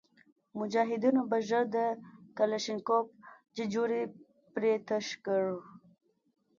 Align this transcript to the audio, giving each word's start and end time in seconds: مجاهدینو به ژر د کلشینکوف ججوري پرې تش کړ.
مجاهدینو 0.59 1.21
به 1.31 1.37
ژر 1.49 1.65
د 1.75 1.77
کلشینکوف 2.37 3.05
ججوري 3.55 4.03
پرې 4.53 4.73
تش 4.87 5.07
کړ. 5.25 5.43